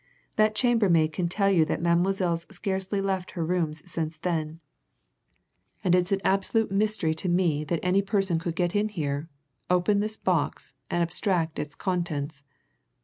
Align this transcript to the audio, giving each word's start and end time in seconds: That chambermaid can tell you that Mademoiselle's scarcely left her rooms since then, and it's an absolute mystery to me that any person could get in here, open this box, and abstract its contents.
That 0.35 0.55
chambermaid 0.55 1.13
can 1.13 1.29
tell 1.29 1.51
you 1.51 1.63
that 1.65 1.79
Mademoiselle's 1.79 2.47
scarcely 2.49 3.01
left 3.01 3.29
her 3.37 3.45
rooms 3.45 3.83
since 3.85 4.17
then, 4.17 4.59
and 5.83 5.93
it's 5.93 6.11
an 6.11 6.21
absolute 6.23 6.71
mystery 6.71 7.13
to 7.13 7.29
me 7.29 7.63
that 7.65 7.79
any 7.83 8.01
person 8.01 8.39
could 8.39 8.55
get 8.55 8.75
in 8.75 8.89
here, 8.89 9.29
open 9.69 9.99
this 9.99 10.17
box, 10.17 10.73
and 10.89 11.03
abstract 11.03 11.59
its 11.59 11.75
contents. 11.75 12.41